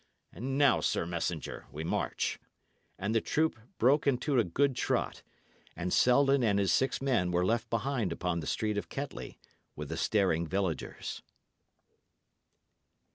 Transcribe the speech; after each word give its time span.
And 0.33 0.57
now, 0.57 0.79
sir 0.81 1.05
messenger, 1.05 1.67
we 1.71 1.83
march." 1.83 2.39
And 2.97 3.13
the 3.13 3.21
troop 3.21 3.59
broke 3.77 4.07
into 4.07 4.39
a 4.39 4.43
good 4.43 4.75
trot, 4.75 5.21
and 5.75 5.93
Selden 5.93 6.43
and 6.43 6.57
his 6.57 6.73
six 6.73 7.03
men 7.03 7.29
were 7.29 7.45
left 7.45 7.69
behind 7.69 8.11
upon 8.11 8.39
the 8.39 8.47
street 8.47 8.79
of 8.79 8.89
Kettley, 8.89 9.37
with 9.75 9.89
the 9.89 9.97
staring 9.97 10.47
villagers. 10.47 11.21